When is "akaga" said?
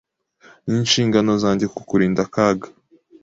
2.27-2.67